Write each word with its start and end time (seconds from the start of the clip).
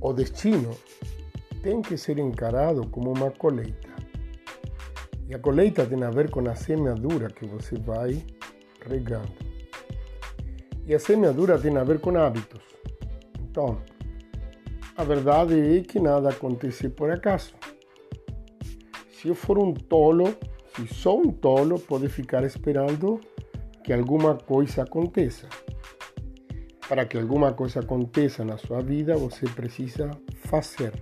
o 0.00 0.12
destino 0.12 0.76
tem 1.62 1.82
que 1.82 1.96
ser 1.96 2.18
encarado 2.18 2.86
como 2.88 3.12
uma 3.12 3.30
colheita. 3.30 3.88
E 5.28 5.34
a 5.34 5.38
colheita 5.38 5.86
tem 5.86 6.02
a 6.02 6.10
ver 6.10 6.30
com 6.30 6.40
a 6.48 6.54
semeadura 6.54 7.28
que 7.28 7.46
você 7.46 7.76
vai 7.76 8.24
regando. 8.88 9.32
E 10.86 10.94
a 10.94 10.98
semeadura 10.98 11.58
tem 11.58 11.76
a 11.76 11.84
ver 11.84 12.00
com 12.00 12.16
hábitos. 12.16 12.60
Então, 13.40 13.80
a 14.96 15.04
verdade 15.04 15.78
é 15.78 15.80
que 15.82 16.00
nada 16.00 16.30
acontece 16.30 16.88
por 16.88 17.10
acaso. 17.10 17.54
Se 19.12 19.28
eu 19.28 19.34
for 19.34 19.58
um 19.58 19.72
tolo, 19.72 20.34
se 20.74 20.86
sou 20.94 21.20
um 21.20 21.30
tolo, 21.30 21.78
pode 21.78 22.08
ficar 22.08 22.42
esperando 22.42 23.20
que 23.84 23.92
alguma 23.92 24.34
coisa 24.34 24.82
aconteça. 24.82 25.46
Para 26.90 27.06
que 27.06 27.16
alguma 27.16 27.52
coisa 27.52 27.78
aconteça 27.78 28.44
na 28.44 28.58
sua 28.58 28.82
vida, 28.82 29.16
você 29.16 29.48
precisa 29.48 30.10
fazer. 30.34 30.92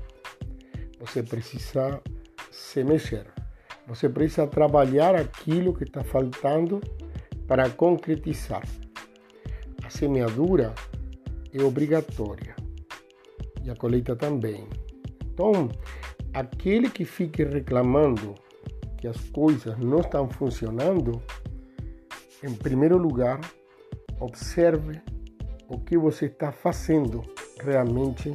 Você 1.00 1.22
precisa 1.22 2.02
se 2.50 2.84
mexer. 2.84 3.24
Você 3.86 4.06
precisa 4.06 4.46
trabalhar 4.46 5.14
aquilo 5.14 5.72
que 5.72 5.84
está 5.84 6.04
faltando 6.04 6.78
para 7.46 7.70
concretizar. 7.70 8.68
A 9.82 9.88
semeadura 9.88 10.74
é 11.54 11.62
obrigatória 11.62 12.54
e 13.64 13.70
a 13.70 13.74
colheita 13.74 14.14
também. 14.14 14.68
Então, 15.24 15.70
aquele 16.34 16.90
que 16.90 17.06
fique 17.06 17.42
reclamando 17.42 18.34
que 18.98 19.08
as 19.08 19.30
coisas 19.30 19.78
não 19.78 20.00
estão 20.00 20.28
funcionando, 20.28 21.22
em 22.44 22.52
primeiro 22.52 22.98
lugar, 22.98 23.40
observe 24.20 25.00
o 25.68 25.78
que 25.78 25.96
você 25.96 26.26
está 26.26 26.50
fazendo 26.50 27.22
realmente 27.60 28.34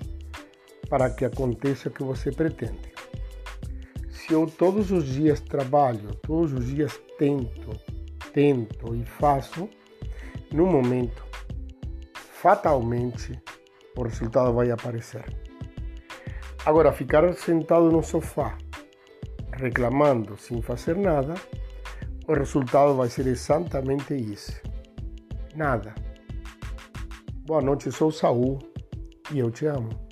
para 0.89 1.09
que 1.09 1.25
aconteça 1.25 1.89
o 1.89 1.91
que 1.91 2.03
você 2.03 2.31
pretende. 2.31 2.93
Se 4.09 4.33
eu 4.33 4.45
todos 4.45 4.91
os 4.91 5.05
dias 5.05 5.39
trabalho, 5.41 6.15
todos 6.21 6.53
os 6.53 6.67
dias 6.67 6.99
tento, 7.17 7.71
tento 8.31 8.95
e 8.95 9.03
faço, 9.03 9.67
no 10.51 10.65
momento, 10.67 11.25
fatalmente, 12.13 13.41
o 13.97 14.03
resultado 14.03 14.53
vai 14.53 14.69
aparecer. 14.69 15.25
Agora, 16.65 16.93
ficar 16.93 17.33
sentado 17.33 17.91
no 17.91 18.03
sofá, 18.03 18.57
reclamando 19.51 20.37
sem 20.37 20.61
fazer 20.61 20.95
nada, 20.95 21.33
o 22.27 22.33
resultado 22.33 22.95
vai 22.95 23.09
ser 23.09 23.27
exatamente 23.27 24.15
isso. 24.15 24.61
Nada. 25.55 25.93
Boa 27.45 27.61
noite, 27.61 27.91
sou 27.91 28.09
Saul 28.09 28.57
e 29.33 29.39
eu 29.39 29.51
te 29.51 29.65
amo. 29.65 30.02